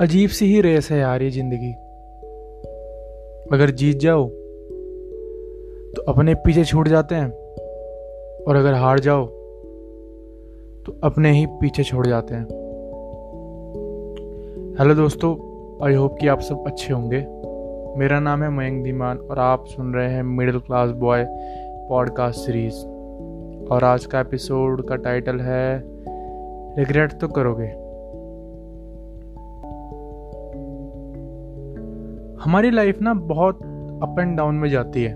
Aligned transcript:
अजीब 0.00 0.30
सी 0.30 0.46
ही 0.46 0.60
रेस 0.60 0.90
है 0.90 0.98
यार 0.98 1.22
ये 1.22 1.30
ज़िंदगी। 1.30 1.70
अगर 3.52 3.70
जीत 3.70 3.96
जाओ 3.96 4.26
तो 5.96 6.02
अपने 6.08 6.34
पीछे 6.34 6.64
छूट 6.64 6.88
जाते 6.88 7.14
हैं, 7.14 7.30
और 8.44 8.56
अगर 8.56 8.74
हार 8.74 8.98
जाओ 8.98 9.24
तो 10.86 10.98
अपने 11.04 11.32
ही 11.32 11.46
पीछे 11.46 11.84
छोड़ 11.84 12.06
जाते 12.06 12.34
हैं। 12.34 12.44
हेलो 14.80 14.94
दोस्तों, 14.94 15.32
आई 15.86 15.94
होप 15.94 16.16
कि 16.20 16.28
आप 16.28 16.40
सब 16.40 16.64
अच्छे 16.66 16.92
होंगे। 16.92 17.24
मेरा 17.98 18.20
नाम 18.20 18.42
है 18.42 18.50
मयंक 18.50 18.84
धीमान, 18.84 19.18
और 19.18 19.38
आप 19.38 19.64
सुन 19.66 19.92
रहे 19.94 20.08
हैं 20.10 20.22
middle 20.22 20.58
class 20.60 20.90
boy 20.90 21.26
podcast 21.88 22.40
series. 22.40 22.84
और 23.68 23.84
आज 23.84 24.06
का 24.06 24.20
एपिसोड 24.20 24.86
का 24.88 24.96
टाइटल 24.96 25.40
है, 25.40 25.82
रिग्रेट 26.78 27.12
तो 27.12 27.28
करोगे। 27.28 27.87
हमारी 32.44 32.70
लाइफ 32.70 33.02
ना 33.02 33.14
बहुत 33.14 33.56
अप 34.02 34.16
एंड 34.20 34.36
डाउन 34.36 34.54
में 34.54 34.68
जाती 34.68 35.02
है। 35.04 35.14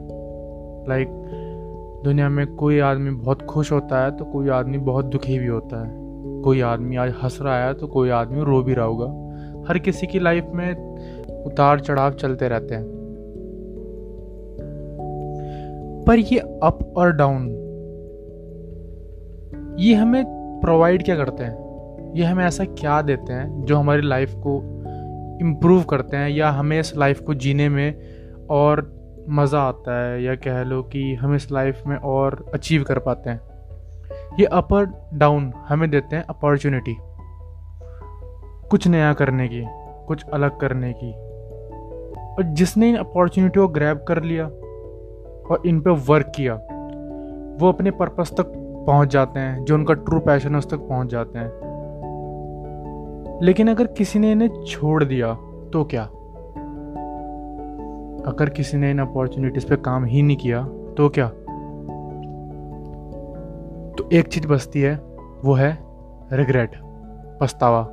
लाइक 0.88 1.08
like, 1.08 2.04
दुनिया 2.04 2.28
में 2.28 2.46
कोई 2.54 2.78
आदमी 2.80 3.10
बहुत 3.10 3.42
खुश 3.42 3.72
होता 3.72 4.04
है 4.04 4.16
तो 4.16 4.24
कोई 4.24 4.48
आदमी 4.48 4.78
बहुत 4.78 5.04
दुखी 5.04 5.38
भी 5.38 5.46
होता 5.46 5.86
है। 5.86 5.92
कोई 6.42 6.60
आदमी 6.60 6.96
आज 6.96 7.14
हंस 7.22 7.38
रहा 7.42 7.66
है 7.66 7.74
तो 7.74 7.86
कोई 7.86 8.10
आदमी 8.10 8.44
रो 8.44 8.62
भी 8.62 8.74
रहा 8.74 8.84
होगा। 8.84 9.06
हर 9.68 9.78
किसी 9.78 10.06
की 10.06 10.18
लाइफ 10.18 10.46
में 10.54 10.74
उतार 11.44 11.80
चढ़ाव 11.80 12.12
चलते 12.12 12.48
रहते 12.48 12.74
हैं। 12.74 12.84
पर 16.06 16.18
ये 16.18 16.38
अप 16.38 16.94
और 16.96 17.12
डाउन 17.12 17.48
ये 19.78 19.94
हमें 19.94 20.24
प्रोवाइड 20.62 21.04
क्या 21.04 21.16
करते 21.16 21.44
हैं? 21.44 21.62
ये 22.14 22.24
हमें 22.24 22.44
ऐसा 22.44 22.64
क्या 22.64 23.02
देते 23.02 23.32
हैं 23.32 23.64
जो 23.64 23.76
हमारी 23.76 24.02
लाइफ 24.02 24.34
को 24.34 24.81
इम्प्रूव 25.42 25.82
करते 25.82 26.16
हैं 26.16 26.28
या 26.30 26.50
हमें 26.50 26.80
इस 26.80 26.96
लाइफ 26.96 27.20
को 27.20 27.34
जीने 27.34 27.68
में 27.68 27.94
और 28.50 28.90
मज़ा 29.28 29.60
आता 29.60 30.04
है 30.04 30.22
या 30.22 30.34
कह 30.34 30.62
लो 30.62 30.82
कि 30.82 31.14
हम 31.14 31.34
इस 31.34 31.52
लाइफ 31.52 31.82
में 31.86 31.96
और 31.96 32.50
अचीव 32.54 32.82
कर 32.82 32.98
पाते 32.98 33.30
हैं। 33.30 33.40
ये 34.40 34.44
अपर 34.44 35.08
डाउन 35.14 35.52
हमें 35.68 35.90
देते 35.90 36.16
हैं 36.16 36.22
अपॉर्चुनिटी 36.22 36.96
कुछ 38.70 38.88
नया 38.88 39.12
करने 39.12 39.48
की, 39.48 39.64
कुछ 40.06 40.24
अलग 40.24 40.60
करने 40.60 40.92
की। 40.92 41.12
और 42.32 42.42
जिसने 42.42 42.88
इन 42.88 42.96
अपॉर्चुनिटी 42.96 43.60
को 43.60 43.68
ग्रैब 43.68 44.04
कर 44.08 44.22
लिया 44.22 44.46
और 45.50 45.62
इन 45.66 45.80
पे 45.80 45.90
वर्क 45.90 46.32
किया, 46.36 46.54
वो 47.60 47.68
अपने 47.68 47.90
पर्पस 47.90 48.30
तक 48.30 48.52
पहुँच 48.86 49.08
जाते 49.08 49.40
हैं, 49.40 49.64
जो 49.64 49.74
उनका 49.74 49.94
ट्रू 49.94 50.20
पैशन 50.20 50.52
है, 50.52 50.58
उस 50.58 50.70
तक 50.70 50.78
पहुँच 50.78 51.08
जाते 51.08 51.38
हैं। 51.38 51.71
लेकिन 53.42 53.70
अगर 53.70 53.86
किसी 53.86 54.18
ने 54.18 54.32
इन्हें 54.32 54.64
छोड़ 54.64 55.04
दिया 55.04 55.34
तो 55.72 55.84
क्या? 55.84 56.02
अगर 58.26 58.50
किसी 58.50 58.76
ने 58.76 58.90
इन 58.90 58.98
अपॉर्चुनिटीज़ 58.98 59.66
पे 59.66 59.76
काम 59.76 60.04
ही 60.04 60.22
नहीं 60.22 60.36
किया 60.36 60.64
तो 60.96 61.08
क्या? 61.08 61.28
तो 63.98 64.10
एक 64.12 64.28
चीज़ 64.28 64.46
बचती 64.46 64.80
है, 64.80 64.96
वो 65.44 65.52
है 65.52 65.78
रिग्रेट 66.32 66.70
पछतावा। 67.40 67.84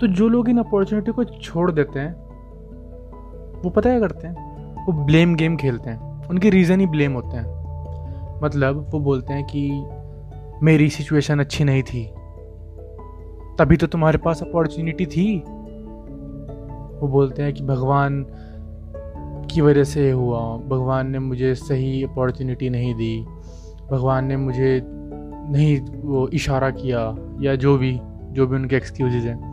तो 0.00 0.06
जो 0.06 0.28
लोग 0.28 0.48
इन 0.48 0.58
अपॉर्चुनिटी 0.58 1.12
को 1.12 1.24
छोड़ 1.24 1.72
देते 1.72 1.98
हैं, 1.98 2.14
वो 3.62 3.70
पता 3.70 3.90
क्या 3.90 4.00
करते 4.00 4.26
हैं? 4.26 4.40
वो 4.86 4.92
ब्लेम 4.92 5.34
गेम 5.34 5.56
खेलते 5.56 5.90
हैं। 5.90 6.28
उनके 6.28 6.50
रीज़न 6.50 6.80
ही 6.80 6.86
ब्लेम 6.86 7.12
होते 7.12 7.36
हैं। 7.36 7.60
मतलब 8.42 8.86
वो 8.90 9.00
बोलते 9.00 9.32
हैं 9.32 9.44
कि 9.44 9.84
मेरी 10.62 10.88
सिचुएशन 10.88 11.40
अच्छी 11.40 11.64
नहीं 11.64 11.82
थी। 11.82 12.12
तभी 13.58 13.76
तो 13.76 13.86
तुम्हारे 13.86 14.18
पास 14.18 14.42
अपॉर्चुनिटी 14.42 15.06
थी। 15.06 15.38
वो 17.00 17.08
बोलते 17.08 17.42
हैं 17.42 17.52
कि 17.52 17.64
भगवान 17.64 18.26
की 19.50 19.60
वजह 19.60 19.84
से 19.84 20.10
हुआ। 20.10 20.56
भगवान 20.56 21.10
ने 21.10 21.18
मुझे 21.18 21.54
सही 21.54 22.04
अपॉर्चुनिटी 22.04 22.70
नहीं 22.70 22.94
दी। 22.94 23.26
भगवान 23.90 24.24
ने 24.24 24.36
मुझे 24.36 24.82
नहीं 25.52 25.80
वो 25.80 26.28
इशारा 26.28 26.70
किया 26.70 27.16
या 27.40 27.54
जो 27.54 27.78
भी 27.78 28.00
जो 28.02 28.46
भी 28.46 28.56
उनके 28.56 28.76
एक्सक्यूजेज 28.76 29.26
हैं। 29.26 29.50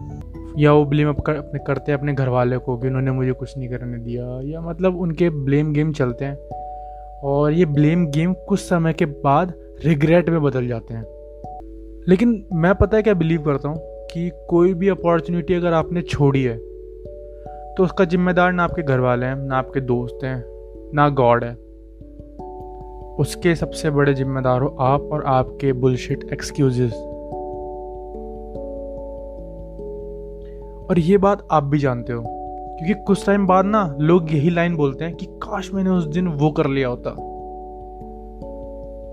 या 0.57 0.73
वो 0.73 0.85
ब्लेम 0.85 1.09
अप 1.09 1.21
कर, 1.21 1.35
अपने 1.35 1.59
करते 1.67 1.91
हैं 1.91 1.99
अपने 1.99 2.13
घर 2.13 2.27
वाले 2.27 2.57
को 2.57 2.77
कि 2.77 2.87
उन्होंने 2.87 3.11
मुझे 3.11 3.31
कुछ 3.31 3.57
नहीं 3.57 3.69
करने 3.69 3.97
दिया। 3.97 4.41
या 4.43 4.61
मतलब 4.61 4.97
उनके 4.97 5.29
ब्लेम 5.29 5.73
गेम 5.73 5.91
चलते 5.91 6.25
हैं। 6.25 6.35
और 7.23 7.53
ये 7.53 7.65
ब्लेम 7.65 8.05
गेम 8.07 8.33
कुछ 8.33 8.59
समय 8.59 8.93
के 8.93 9.05
बाद 9.05 9.53
रिग्रेट 9.85 10.29
में 10.29 10.41
बदल 10.41 10.67
जाते 10.67 10.93
हैं। 10.93 11.03
लेकिन 12.07 12.45
मैं 12.53 12.75
पता 12.75 12.97
है 12.97 13.03
क्या 13.03 13.13
बिलीव 13.13 13.43
करता 13.43 13.69
हूँ 13.69 13.77
कि 14.07 14.29
कोई 14.49 14.73
भी 14.73 14.89
अपॉर्चुनिटी 14.89 15.53
अगर 15.53 15.73
आपने 15.73 16.01
छोड़ी 16.01 16.43
है 16.43 16.57
तो 17.75 17.83
उसका 17.83 18.05
जिम्मेदार 18.05 18.51
ना 18.51 18.63
आपके 18.63 18.81
घर 18.81 18.99
वाले 18.99 19.25
हैं, 19.25 19.35
ना 19.35 19.57
आपके 19.57 19.81
दोस्त 19.81 20.23
हैं, 20.23 20.43
ना 20.95 21.09
गॉड 21.09 21.43
है। 21.43 21.53
उसके 23.19 23.55
सबसे 23.55 23.89
बड़े 23.89 24.13
जिम्मेदार 24.13 24.61
हो 24.61 24.75
आप 24.79 25.01
और 25.01 25.23
आपके 25.25 25.73
बुलशिट 25.73 26.29
एक्सक्यूजेस 26.33 26.93
और 30.89 30.99
ये 30.99 31.17
बात 31.17 31.47
आप 31.51 31.63
भी 31.63 31.77
जानते 31.77 32.13
हो। 32.13 32.36
क्योंकि 32.77 33.03
कुछ 33.03 33.25
टाइम 33.25 33.47
बाद 33.47 33.65
ना 33.65 33.95
लोग 33.99 34.33
यही 34.33 34.49
लाइन 34.49 34.75
बोलते 34.75 35.05
हैं 35.05 35.15
कि, 35.15 35.25
काश 35.25 35.71
मैंने 35.73 35.89
उस 35.89 36.07
दिन 36.07 36.27
वो 36.27 36.51
कर 36.51 36.67
लिया 36.67 36.87
होता। 36.87 37.09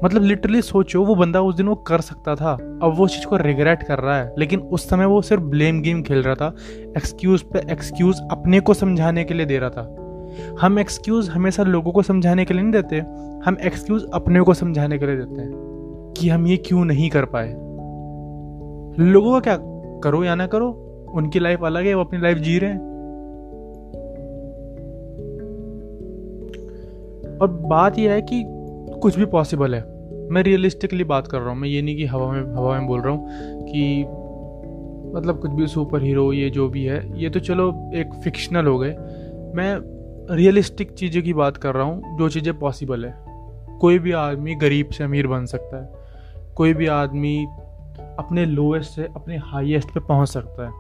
मतलब 0.05 0.23
लिटरली 0.23 0.63
सोचो, 0.63 1.05
वो 1.05 1.15
बंदा 1.15 1.41
उस 1.41 1.55
दिन 1.55 1.69
वो 1.69 1.75
कर 1.75 2.01
सकता 2.01 2.35
था। 2.35 2.53
अब 2.53 2.95
वो 2.97 3.09
चीज़ 3.09 3.27
को 3.27 3.37
रिग्रेट 3.37 3.83
कर 3.83 3.99
रहा 3.99 4.19
है। 4.19 4.35
लेकिन 4.39 4.61
उस 4.61 4.89
समय 4.89 5.07
वो 5.07 5.23
सिर्फ़ 5.23 5.43
ब्लेम 5.43 5.83
गेम 5.83 6.03
खेल 6.03 6.23
रहा 6.23 6.35
था। 6.35 6.55
एक्सक्यूज 6.81 7.43
पे 7.43 7.73
एक्सक्यूज 7.73 8.21
अपने 8.31 8.61
को 8.61 8.75
समझाने 8.75 9.25
के 9.25 9.35
लिए 9.35 9.47
दे 9.47 9.59
रहा 9.59 9.71
था। 9.71 9.97
हम 10.61 10.79
एक्सक्यूज 10.79 11.31
हमेशा 11.31 11.63
लोगों 11.63 11.93
को 11.93 12.03
समझाने 12.03 12.45
के 12.45 12.55
लिए 12.55 12.63
नहीं 12.63 12.73
देते। 12.73 12.97
हम 13.47 13.57
एक्सक्यूज 13.65 14.07
अपने 14.15 14.41
को 14.41 14.55
समझाने 14.55 14.99
के 14.99 15.07
लिए 15.07 15.17
देते 15.17 15.41
हैं 15.43 15.53
कि 16.17 16.29
हम 16.29 16.47
ये 16.47 16.57
क्यों 16.57 16.85
नहीं 16.85 17.11
कर 17.11 17.25
पाए। 17.25 17.53
लोगों 19.05 19.33
का 19.33 19.41
क्या? 19.41 19.59
करो 20.01 20.25
या 20.25 20.35
ना 20.35 20.47
करो, 20.47 20.71
उनकी 21.15 21.39
लाइफ 21.39 21.65
अलग 21.65 21.85
है, 21.85 21.95
वो 21.95 22.05
अपनी 22.05 22.21
लाइफ 22.21 22.39
जी 22.39 22.59
रहे 22.59 22.71
हैं। 22.71 22.94
और 27.43 27.49
बात 27.63 27.99
यह 27.99 28.13
है 28.13 28.23
कि 28.23 28.45
कुछ 29.03 29.19
भी 29.19 29.25
पॉसिबल 29.25 29.75
है। 29.75 29.83
मैं 30.31 30.43
रियलिस्टिकली 30.43 31.05
बात 31.05 31.27
कर 31.27 31.39
रहा 31.39 31.51
हूँ, 31.51 31.59
मैं 31.59 31.69
ये 31.69 31.83
नहीं 31.83 31.97
कि 31.97 32.05
हवा 32.05 32.33
में 32.33 32.55
हवा 32.55 32.79
में 32.79 32.87
बोल 32.87 33.01
रहा 33.01 33.13
हूँ 33.13 33.29
कि 33.65 34.05
मतलब 35.17 35.39
कुछ 35.41 35.51
भी 35.51 35.67
सुपर 35.67 36.03
हीरो 36.03 36.33
ये 36.33 36.51
जो 36.51 36.69
भी 36.69 36.85
है, 36.85 37.21
ये 37.23 37.31
तो 37.31 37.41
चलो 37.41 37.91
एक 37.95 38.15
फिक्शनल 38.25 38.67
हो 38.67 38.79
गए। 38.79 38.91
मैं 39.55 39.77
रियलिस्टिक 40.37 40.93
चीज़ों 40.93 41.23
की 41.23 41.33
बात 41.33 41.57
कर 41.57 41.75
रहा 41.75 41.85
हूँ, 41.85 42.19
जो 42.19 42.29
चीज़ें 42.29 42.59
पॉसिबल 42.59 43.05
है। 43.05 43.15
कोई 43.79 43.99
भी 43.99 44.13
आदमी 44.13 44.55
गरीब 44.55 44.89
से 44.89 45.05
अमीर 45.05 45.27
बन 45.27 45.45
सकता 45.45 45.83
है। 45.83 45.93
कोई 46.57 46.75
भी 46.75 46.87
आदमी 46.87 47.47
अपने 48.19 48.47
लोएस्ट 48.47 48.91
से, 48.93 49.05
अपने 49.17 49.37
हाईएस्ट 49.37 49.89
पे 49.89 50.01
पहुँच 50.01 50.29
सकता 50.29 50.67
है। 50.67 50.73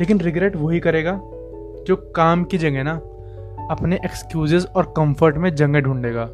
लेकिन 0.00 0.20
रिग्रेट 0.20 0.56
वही 0.56 0.80
करेगा, 0.80 1.20
जो 1.86 2.12
काम 2.16 2.44
की 2.44 2.58
जगह 2.58 2.82
ना 2.82 3.00
अपने 3.70 3.96
एक्सक्यूजेस 3.96 4.66
और 4.66 4.94
कंफर्ट 4.96 5.36
में 5.36 5.54
जगह 5.54 5.80
ढूंढेगा, 5.80 6.28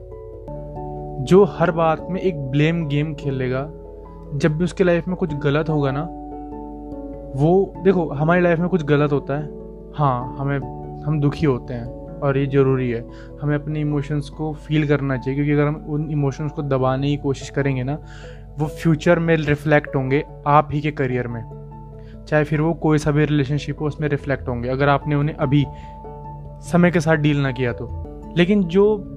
जो 1.25 1.45
हर 1.45 1.71
बात 1.71 2.07
में 2.11 2.21
एक 2.21 2.39
ब्लेम 2.41 2.87
गेम 2.89 3.15
खेलेगा। 3.15 3.63
जब 4.35 4.57
भी 4.57 4.65
उसके 4.65 4.85
लाइफ 4.85 5.09
में 5.09 5.17
कुछ 5.17 5.35
गलत 5.35 5.69
होगा 5.69 5.91
ना, 5.91 6.03
वो, 7.37 7.75
देखो, 7.85 8.09
हमारी 8.09 8.41
लाइफ 8.41 8.59
में 8.59 8.69
कुछ 8.69 8.85
गलत 8.85 9.13
होता 9.13 9.39
है 9.39 9.45
हाँ 9.95 10.37
हमें, 10.39 10.59
हम 11.03 11.21
दुखी 11.21 11.47
होते 11.47 11.75
हैं, 11.75 11.87
और 12.21 12.39
ये 12.39 12.47
ज़रूरी 12.47 12.91
है। 12.91 13.05
हमें 13.43 13.55
अपने 13.55 13.81
इमोशंस 13.81 14.29
को 14.29 14.53
फील 14.55 14.89
करना 14.89 15.17
चाहिए, 15.17 15.35
क्योंकि 15.35 15.53
अगर 15.53 15.69
हम 15.69 15.85
उन 15.89 16.11
इमोशंस 16.11 16.53
को 16.53 16.63
दबाने 16.63 17.09
की 17.09 17.17
कोशिश 17.17 17.51
करेंगे 17.51 17.83
ना, 17.83 17.99
वो 18.59 18.67
फ्यूचर 18.67 19.19
में 19.19 19.37
रिफ्लेक्ट 19.37 19.97
होंगे 19.97 20.25
आप 20.47 20.69
ही 20.73 20.81
के 20.81 20.91
करियर 20.91 21.29
में। 21.29 21.43
चाहे 22.29 22.45
फिर 22.45 22.61
वो 22.61 22.75
कोई 22.75 22.99
सा 22.99 23.11
भी 23.11 23.25
रिलेशनशिप 23.25 23.81
हो, 23.81 23.87
उसमें 23.87 24.09
रिफ्लेक्ट 24.09 24.49
होंगे। 24.49 24.69
अगर 24.69 24.89
आपने 24.89 25.15
उन्हें 25.15 25.37
अभी 25.37 25.65
समय 26.61 26.91
के 26.91 27.01
साथ 27.01 27.17
डील 27.17 27.41
ना 27.41 27.53
किया 27.53 27.73
तो। 27.73 27.89
लेकिन 28.37 28.63
जो 28.65 29.13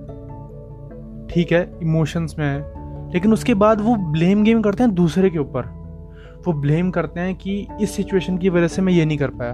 ठीक 1.31 1.51
है 1.51 1.80
इमोशंस 1.81 2.36
में 2.39 2.45
है, 2.45 2.59
लेकिन 3.13 3.33
उसके 3.33 3.53
बाद 3.53 3.81
वो 3.81 3.95
ब्लेम 3.95 4.44
गेम 4.44 4.62
करते 4.62 4.83
हैं 4.83 4.94
दूसरे 4.94 5.30
के 5.30 5.39
ऊपर। 5.39 5.62
वो 6.47 6.53
ब्लेम 6.53 6.91
करते 6.91 7.19
हैं 7.19 7.36
कि 7.36 7.68
इस 7.81 7.91
सिचुएशन 7.91 8.38
की 8.38 8.50
वजह 8.50 8.68
से 8.68 8.81
मैं 8.81 8.94
ये 8.94 9.06
नहीं 9.06 9.18
कर 9.18 9.30
पाया। 9.30 9.51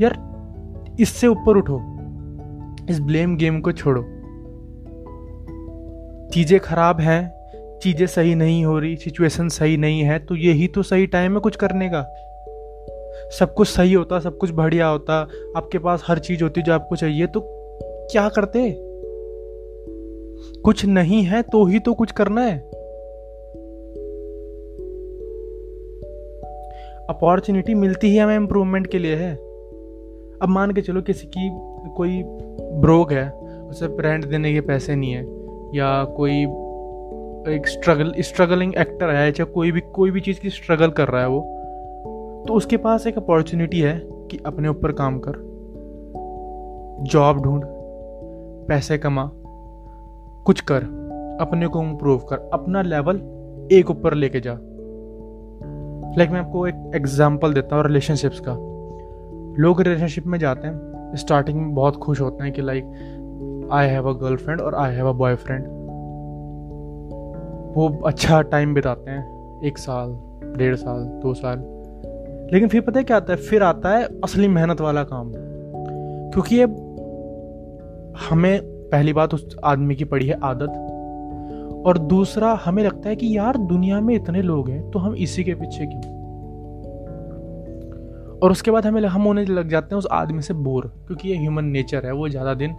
यार, 0.00 0.96
इससे 1.00 1.26
ऊपर 1.26 1.56
उठो। 1.56 1.80
इस 2.90 3.00
ब्लेम 3.00 3.36
गेम 3.36 3.60
को 3.60 3.72
छोड़ो। 3.72 4.02
चीज़ें 6.32 6.60
खराब 6.60 7.00
हैं, 7.00 7.32
चीज़ें 7.82 8.06
सही 8.06 8.34
नहीं 8.34 8.64
हो 8.64 8.78
रही 8.78 8.96
सिचुएशन 8.96 9.48
सही 9.48 9.76
नहीं 9.76 10.00
है 10.00 10.18
तो 10.18 10.36
यही 10.36 10.66
तो 10.66 10.82
सही 10.82 11.06
टाइम 11.06 11.34
है 11.34 11.40
कुछ 11.40 11.56
करने 11.56 11.88
का। 11.88 12.00
सब 13.38 13.54
कुछ 13.54 13.68
सही 13.68 13.92
होता, 13.92 14.20
सब 14.20 14.38
कुछ 14.38 14.50
बढ़िया 14.50 14.88
होता, 14.88 15.28
आपके 15.56 15.78
पास 15.78 16.04
हर 16.06 16.18
चीज़ 16.18 16.42
होती 16.42 16.62
जो 16.62 16.72
आपको 16.72 16.96
चाहिए 16.96 17.26
तो 17.26 17.40
क्या 18.12 18.28
करते? 18.28 18.76
कुछ 20.62 20.84
नहीं 20.84 21.22
है 21.22 21.42
तो 21.42 21.64
ही 21.64 21.78
तो 21.78 21.94
कुछ 21.94 22.12
करना 22.12 22.40
है। 22.40 22.58
अपॉर्चुनिटी 27.10 27.74
मिलती 27.74 28.06
ही 28.06 28.18
हमें 28.18 28.36
इम्प्रूवमेंट 28.36 28.86
के 28.86 28.98
लिए 28.98 29.14
है। 29.14 29.34
अब 30.42 30.48
मान 30.48 30.70
के 30.70 30.80
चलो 30.80 31.02
किसी 31.02 31.26
की 31.26 31.50
कोई 31.96 32.22
ब्रोक 32.80 33.12
है, 33.12 33.30
उसे 33.68 33.86
रेंट 34.00 34.24
देने 34.24 34.52
के 34.52 34.60
पैसे 34.60 34.96
नहीं 34.96 35.12
है, 35.12 35.22
या 35.74 36.04
कोई 36.04 36.42
एक 37.54 37.62
स्ट्रगल 37.66 38.14
स्ट्रगलिंग 38.18 38.74
एक्टर 38.78 39.10
है 39.10 39.32
चाहे 39.32 39.52
कोई 39.52 39.72
भी 39.72 39.80
कोई 39.80 40.10
भी 40.10 40.20
चीज़ 40.20 40.40
की 40.40 40.50
स्ट्रगल 40.50 40.90
कर 40.90 41.08
रहा 41.08 41.22
है 41.22 41.28
वो 41.28 41.60
तो 42.48 42.54
उसके 42.54 42.76
पास 42.76 43.06
एक 43.06 43.16
अपॉर्चुनिटी 43.16 43.80
है 43.80 44.02
कि 44.04 44.38
अपने 44.46 44.68
ऊपर 44.68 44.92
काम 44.92 45.18
कर। 45.18 45.32
जॉब 47.02 47.40
ढूंढ, 47.42 47.62
पैसे 48.68 48.98
कमा, 48.98 49.30
कुछ 50.44 50.60
कर, 50.60 50.82
अपने 51.40 51.66
को 51.66 51.82
इम्प्रूव 51.82 52.18
कर, 52.18 52.50
अपना 52.52 52.82
लेवल 52.82 53.16
एक 53.72 53.90
ऊपर 53.90 54.14
लेके 54.14 54.40
जा। 54.40 54.58
लाइक 56.18 56.28
like 56.28 56.32
मैं 56.32 56.40
आपको 56.40 56.66
एक 56.66 56.92
एग्जांपल 56.94 57.52
देता 57.52 57.76
हूँ 57.76 57.84
रिलेशनशिप्स 57.84 58.40
का। 58.40 58.52
लोग 59.62 59.80
रिलेशनशिप 59.80 60.26
में 60.26 60.38
जाते 60.38 60.68
हैं 60.68 60.94
स्टार्टिंग 61.16 61.60
में 61.60 61.74
बहुत 61.74 61.96
खुश 61.96 62.20
होते 62.20 62.44
हैं 62.44 62.52
कि 62.52 62.62
like 62.62 62.84
I 63.72 63.86
have 63.86 64.08
a 64.08 64.12
girlfriend 64.12 64.60
और 64.60 64.74
आई 64.74 64.94
हैव 64.94 65.08
अ 65.08 65.12
बॉयफ्रेंड 65.12 65.64
वो 67.76 68.02
अच्छा 68.06 68.42
टाइम 68.42 68.74
बिताते 68.74 69.10
हैं, 69.10 69.34
एक 69.64 69.78
साल, 69.78 70.18
डेढ़ 70.56 70.74
साल, 70.74 71.04
दो 71.04 71.34
साल। 71.34 71.73
लेकिन 72.52 72.68
फिर 72.68 72.80
पता 72.80 72.98
है 72.98 73.04
क्या 73.04 73.16
आता 73.16 73.32
है? 73.32 73.38
फिर 73.38 73.62
आता 73.62 73.88
है 73.88 74.04
असली 74.24 74.48
मेहनत 74.48 74.80
वाला 74.80 75.02
काम। 75.04 75.32
क्योंकि 76.32 76.56
ये 76.56 76.64
हमें 78.28 78.60
पहली 78.90 79.12
बात 79.12 79.34
उस 79.34 79.56
आदमी 79.64 79.94
की 79.94 80.04
पड़ी 80.04 80.26
है 80.26 80.38
आदत 80.42 80.80
और 81.86 81.98
दूसरा, 81.98 82.52
हमें 82.64 82.82
लगता 82.82 83.08
है 83.08 83.16
कि 83.16 83.36
यार, 83.36 83.56
दुनिया 83.56 84.00
में 84.00 84.14
इतने 84.14 84.42
लोग 84.42 84.68
हैं 84.70 84.90
तो 84.90 84.98
हम 84.98 85.14
इसी 85.14 85.44
के 85.44 85.54
पीछे 85.54 85.86
क्यों? 85.86 86.02
और 88.38 88.50
उसके 88.50 88.70
बाद 88.70 88.86
हमें 88.86 89.02
हम 89.02 89.22
होने 89.22 89.44
लग 89.44 89.68
जाते 89.68 89.94
हैं 89.94 89.98
उस 89.98 90.06
आदमी 90.12 90.42
से 90.42 90.54
बोर, 90.54 90.86
क्योंकि 91.06 91.28
ये 91.28 91.36
ह्यूमन 91.36 91.64
नेचर 91.64 92.06
है, 92.06 92.12
वो 92.12 92.28
ज़्यादा 92.28 92.54
दिन 92.54 92.76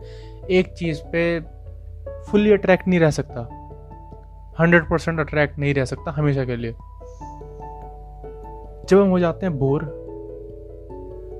एक 0.51 0.73
चीज़ 0.73 1.01
पे 1.05 1.39
फुल्ली 2.23 2.51
अट्रैक्ट 2.51 2.87
नहीं 2.87 2.99
रह 2.99 3.09
सकता। 3.09 3.47
हंड्रेड 4.59 4.83
परसेंट 4.83 5.19
अट्रैक्ट 5.19 5.59
नहीं 5.59 5.73
रह 5.73 5.85
सकता 5.85 6.11
हमेशा 6.11 6.45
के 6.45 6.55
लिए। 6.55 6.75
जब 8.89 9.01
हम 9.01 9.09
हो 9.09 9.19
जाते 9.19 9.45
हैं 9.45 9.57
बोर, 9.57 9.83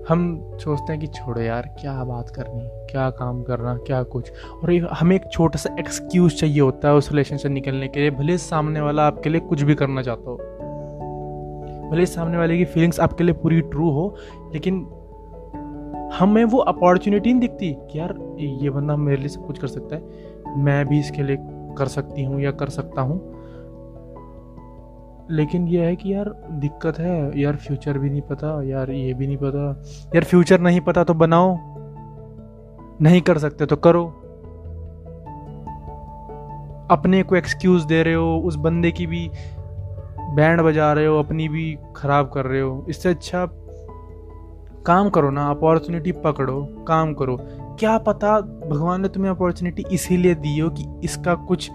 हम 0.10 0.42
सोचते 0.60 0.94
हैं 0.94 1.02
कि 1.02 1.08
छोड़ो 1.08 1.42
यार, 1.42 1.76
क्या 1.82 2.04
बात 2.04 2.30
करनी, 2.30 2.68
क्या 2.92 3.10
काम 3.10 3.44
करना, 3.44 3.76
क्या 3.78 4.04
कुछ। 4.04 4.32
और 4.64 4.90
हमें 4.92 5.16
एक 5.16 5.22
छोटा 5.32 5.58
सा 5.58 5.76
एक्सक्यूज 5.80 6.34
चाहिए 6.34 6.60
होता 6.60 6.88
है 6.88 6.96
उस 6.96 7.10
रिलेशन 7.12 7.38
से 7.38 7.50
निकलने 7.50 7.88
के 7.88 8.00
लिए, 8.00 8.12
भले 8.12 8.38
सामने 8.38 8.82
वाला 8.82 9.08
आपके 9.08 9.30
लिए 9.30 9.42
कुछ 9.42 9.62
भी 9.62 9.76
करना 9.76 10.02
चाहता 10.02 10.30
हो। 10.30 10.38
भले 11.92 12.06
सामने 12.06 12.38
वाले 12.38 12.58
की 12.58 12.66
फीलिंग्स 12.66 13.00
आपके 13.00 13.24
लिए 13.24 13.34
पूरी 13.34 13.62
ट्रू 13.62 13.90
हो, 13.90 14.16
लेकिन 14.54 14.88
हमें 16.14 16.44
वो 16.46 16.58
अपॉर्चुनिटी 16.58 17.34
नहीं 17.34 17.42
दिखती 17.42 17.74
कि 17.92 18.00
यार, 18.00 18.36
ये 18.40 18.70
बंदा 18.70 18.96
मेरे 18.96 19.18
लिए 19.18 19.28
सब 19.28 19.46
कुछ 19.48 19.60
कर 19.60 19.68
सकता 19.68 19.96
है, 19.96 20.04
मैं 20.58 20.86
भी 20.88 21.00
इसके 21.00 21.24
लिए 21.24 21.38
कर 21.78 21.88
सकती 21.88 22.24
हूँ 22.24 22.42
या 22.42 22.52
कर 22.52 22.70
सकता 22.70 23.02
हूँ। 23.02 23.45
लेकिन 25.32 25.68
ये 25.68 25.86
है 25.86 25.96
कि 25.96 26.14
यार 26.14 26.48
दिक्कत 26.52 27.00
है। 27.00 27.40
यार 27.40 27.56
फ्यूचर 27.56 27.98
भी 27.98 28.10
नहीं 28.10 28.22
पता, 28.22 28.64
यार 28.64 28.92
ये 28.92 29.14
भी 29.14 29.28
नहीं 29.28 29.38
पता। 29.38 29.84
यार 30.16 30.24
फ्यूचर 30.24 30.60
नहीं 30.60 30.82
पता 30.82 31.04
तो 31.04 31.14
बनाओ। 31.14 31.58
नहीं 33.02 33.22
कर 33.22 33.38
सकते 33.38 33.66
तो 33.66 33.76
करो। 33.76 34.06
अपने 36.92 37.24
को 37.24 37.36
एक्सक्यूज 37.36 37.84
दे 37.84 38.04
रहे 38.04 38.14
हो, 38.14 38.38
उस 38.38 38.56
बंदे 38.56 38.92
की 38.92 39.08
भी 39.08 39.30
बैंड 40.36 40.62
बजा 40.62 40.94
रहे 40.94 41.06
हो, 41.06 41.20
अपनी 41.20 41.50
भी 41.50 41.78
खराब 41.96 42.30
कर 42.30 42.46
रहे 42.46 42.62
हो। 42.62 42.86
इससे 42.90 43.10
अच्छा 43.10 43.46
काम 44.86 45.10
करो 45.10 45.30
ना 45.30 45.50
अपॉर्चुनिटी 45.50 46.12
पकड़ो, 46.12 46.86
काम 46.88 47.14
करो। 47.14 47.38
क्या 47.80 47.98
पता 47.98 48.42
भगवान 48.42 49.02
ने 49.02 49.08
तुम्हें 49.08 49.32
अपॉर्चुनिटी 49.32 49.84
इसीलिए 49.92 50.36
दी 50.36 50.60
हो 50.60 50.70
कि 50.70 50.86
इसका 51.04 51.36
कुछ 51.36 51.72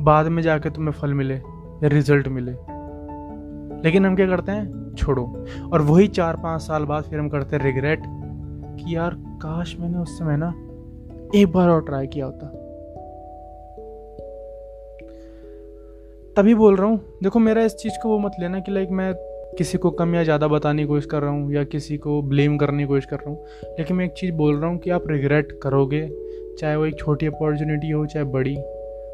बाद 0.00 0.26
में 0.26 0.42
जाके 0.42 0.70
तुम्हें 0.70 0.92
फल 0.92 1.14
मिले 1.14 1.34
या 1.34 1.86
रिज़ल्ट 1.86 2.28
मिले। 2.28 2.73
लेकिन 3.84 4.06
हम 4.06 4.16
क्या 4.16 4.26
करते 4.26 4.52
हैं? 4.52 4.94
छोड़ो। 4.94 5.24
और 5.72 5.82
वही 5.82 6.08
चार 6.08 6.36
पाँच 6.36 6.62
साल 6.62 6.84
बाद 6.84 7.04
फिर 7.04 7.18
हम 7.18 7.28
करते 7.28 7.56
हैं 7.56 7.64
रिग्रेट 7.64 8.02
कि 8.78 8.96
यार, 8.96 9.14
काश 9.14 9.76
मैंने 9.80 9.98
उस 9.98 10.18
समय 10.18 10.36
ना 10.36 10.54
एक 11.34 11.52
बार 11.52 11.68
और 11.68 11.84
ट्राई 11.84 12.06
किया 12.06 12.26
होता। 12.26 12.46
तभी 16.36 16.54
बोल 16.54 16.76
रहा 16.76 16.86
हूँ, 16.86 16.98
देखो 17.22 17.38
मेरा 17.38 17.62
इस 17.62 17.74
चीज़ 17.74 17.92
को 18.02 18.08
वो 18.08 18.18
मत 18.18 18.32
लेना 18.40 18.60
कि 18.60 18.72
लाइक 18.72 18.88
मैं 18.90 19.14
किसी 19.58 19.78
को 19.78 19.90
कम 19.90 20.14
या 20.14 20.22
ज़्यादा 20.24 20.48
बताने 20.48 20.82
की 20.82 20.88
कोशिश 20.88 21.06
कर 21.06 21.22
रहा 21.22 21.30
हूँ 21.30 21.52
या 21.54 21.64
किसी 21.64 21.96
को 21.96 22.22
ब्लेम 22.22 22.56
करने 22.56 22.82
की 22.82 22.88
कोशिश 22.88 23.04
कर 23.04 23.16
रहा 23.16 23.30
हूँ। 23.30 23.46
लेकिन 23.78 23.96
मैं 23.96 24.04
एक 24.04 24.12
चीज़ 24.12 24.32
बोल 24.32 24.56
रहा 24.56 24.70
हूँ 24.70 24.78
कि 24.78 24.90
आप 24.90 25.04
रिग्रेट 25.08 25.58
करोगे, 25.62 26.08
चाहे 26.58 26.76
वो 26.76 26.86
एक 26.86 26.98
छोटी 26.98 27.26
अपॉर्चुनिटी 27.26 27.90
हो, 27.90 28.06
चाहे 28.06 28.24
बड़ी। 28.24 28.54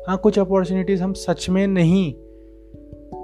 हाँ 0.08 0.16
कुछ 0.18 0.38
अपॉर्चुनिटीज़ 0.38 1.02
हम 1.02 1.12
सच 1.12 1.48
में 1.50 1.66
नहीं 1.66 2.14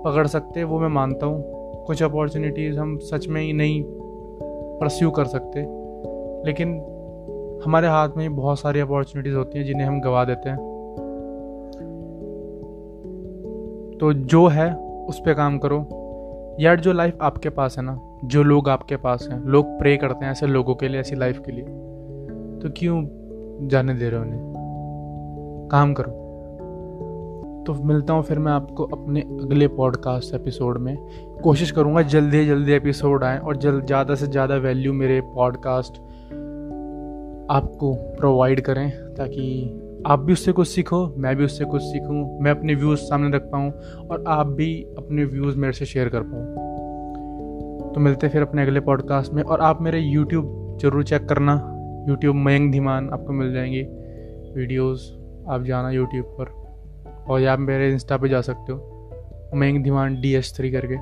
पकड़ 0.06 0.26
सकते, 0.26 0.64
वो 0.64 0.80
मैं 0.80 0.88
मानता 0.88 1.26
हूँ। 1.26 1.44
कुछ 1.84 2.02
अपॉर्चुनिटीज़ 2.02 2.78
हम 2.78 2.98
सच 2.98 3.28
में 3.28 3.42
ही 3.42 3.52
नहीं 3.52 3.84
परस्यू 4.80 5.10
कर 5.10 5.24
सकते। 5.24 5.60
लेकिन 6.46 6.68
हमारे 7.64 7.88
हाथ 7.88 8.08
में 8.16 8.36
बहुत 8.36 8.60
सारी 8.60 8.80
अपॉर्चुनिटीज़ 8.80 9.34
होती 9.34 9.58
हैं 9.58 9.64
जिन्हें 9.64 9.86
हम 9.86 10.00
गवा 10.00 10.24
देते 10.24 10.48
हैं। 10.48 10.58
तो 14.00 14.12
जो 14.12 14.46
है, 14.46 14.76
उस 15.08 15.20
पर 15.20 15.34
काम 15.34 15.58
करो। 15.58 15.88
यार, 16.60 16.80
जो 16.80 16.92
लाइफ 16.92 17.18
आपके 17.22 17.48
पास 17.48 17.78
है 17.78 17.84
ना, 17.84 18.00
जो 18.24 18.42
लोग 18.42 18.68
आपके 18.68 18.96
पास 18.96 19.28
हैं, 19.32 19.44
लोग 19.44 19.66
प्रे 19.66 19.96
करते 19.96 20.24
हैं 20.24 20.32
ऐसे 20.32 20.46
लोगों 20.46 20.74
के 20.74 20.88
लिए, 20.88 21.00
ऐसी 21.00 21.16
लाइफ 21.16 21.42
के 21.46 21.52
लिए 21.52 21.64
तो 22.62 22.70
क्यों 22.76 23.06
जाने 23.68 23.94
दे 23.94 24.08
रहे 24.08 24.20
हो 24.20 24.26
उन्हें? 24.26 24.42
काम 25.72 25.94
करो। 25.94 26.25
तो 27.66 27.74
मिलता 27.74 28.12
हूँ 28.12 28.22
फिर 28.22 28.38
मैं 28.38 28.52
आपको 28.52 28.84
अपने 28.84 29.20
अगले 29.20 29.68
पॉडकास्ट 29.68 30.34
एपिसोड 30.34 30.78
में। 30.78 30.96
कोशिश 31.42 31.70
करूँगा 31.70 32.02
जल्दी 32.02 32.46
जल्दी 32.46 32.72
एपिसोड 32.72 33.24
आए 33.24 33.38
और 33.38 33.56
जल्द 33.56 33.86
ज़्यादा 33.86 34.14
से 34.14 34.26
ज़्यादा 34.26 34.56
वैल्यू 34.56 34.92
मेरे 34.92 35.20
पॉडकास्ट 35.20 35.96
आपको 37.50 37.92
प्रोवाइड 38.18 38.60
करें 38.60 38.90
ताकि 38.90 40.02
आप 40.06 40.18
भी 40.18 40.32
उससे 40.32 40.52
कुछ 40.52 40.68
सीखो, 40.68 41.14
मैं 41.16 41.36
भी 41.36 41.44
उससे 41.44 41.64
कुछ 41.64 41.82
सीखूं, 41.82 42.40
मैं 42.40 42.50
अपने 42.50 42.74
व्यूज़ 42.74 43.00
सामने 43.00 43.36
रख 43.36 43.42
पाऊँ 43.42 43.70
और 44.10 44.24
आप 44.28 44.46
भी 44.46 44.82
अपने 44.98 45.24
व्यूज़ 45.24 45.56
मेरे 45.56 45.72
से 45.72 45.86
शेयर 45.86 46.08
कर 46.08 46.22
पाऊँ। 46.22 47.92
तो 47.94 48.00
मिलते 48.00 48.28
फिर 48.28 48.42
अपने 48.42 48.62
अगले 48.62 48.80
पॉडकास्ट 48.80 49.32
में 49.32 49.42
और 49.42 49.60
आप 49.60 49.82
मेरे 49.82 50.00
यूट्यूब 50.00 50.78
ज़रूर 50.82 51.04
चेक 51.04 51.28
करना। 51.28 51.54
यूट्यूब 52.08 52.36
मयंक 52.36 52.72
धीमान 52.72 53.10
आपको 53.12 53.32
मिल 53.32 53.52
जाएँगी। 53.52 53.82
वीडियोस 54.54 55.12
आप 55.48 55.62
जाना 55.62 55.90
यूट्यूब 55.90 56.24
पर। 56.40 56.65
और 57.28 57.40
या 57.40 57.56
मेरे 57.56 57.92
इंस्टा 57.92 58.16
पे 58.16 58.28
जा 58.28 58.40
सकते 58.40 58.72
हो। 58.72 58.92
मैंग 59.54 59.84
धीमान 59.84 60.20
डी 60.20 60.34
एस 60.34 60.56
थ्री 60.56 60.70
करके। 60.70 60.96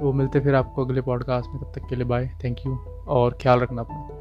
तो 0.00 0.12
मिलते 0.12 0.40
फिर 0.40 0.54
आपको 0.54 0.84
अगले 0.84 1.00
पॉडकास्ट 1.00 1.50
में। 1.50 1.58
तब 1.58 1.72
तक 1.74 1.88
के 1.88 1.96
लिए 1.96 2.04
बाय 2.04 2.30
थैंक 2.44 2.56
यू 2.66 2.76
और 3.08 3.38
ख्याल 3.42 3.60
रखना 3.60 3.82
अपना। 3.82 4.15